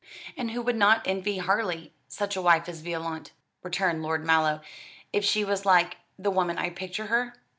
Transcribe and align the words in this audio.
"And 0.35 0.49
who 0.49 0.63
would 0.63 0.77
not 0.77 1.03
envy 1.05 1.37
Harley 1.37 1.93
such 2.07 2.35
a 2.35 2.41
wife 2.41 2.67
as 2.67 2.81
Violante," 2.81 3.33
returned 3.61 4.01
Lord 4.01 4.25
Mallow, 4.25 4.61
"if 5.13 5.23
she 5.23 5.43
was 5.45 5.63
like 5.63 5.97
the 6.17 6.31
woman 6.31 6.57
I 6.57 6.71
picture 6.71 7.05
her?" 7.05 7.35